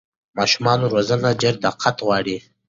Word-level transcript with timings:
د 0.03 0.03
ماشومانو 0.37 0.85
روزنه 0.93 1.29
ډېر 1.41 1.55
دقت 1.65 1.95
غواړي. 2.05 2.37